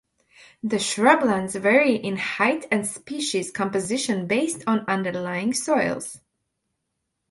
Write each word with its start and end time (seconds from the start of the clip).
The 0.63 0.77
shrublands 0.79 1.61
vary 1.61 1.95
in 1.95 2.17
height 2.17 2.65
and 2.71 2.87
species 2.87 3.51
composition 3.51 4.25
based 4.25 4.63
on 4.65 4.79
underlying 4.87 5.53
soils. 5.53 6.19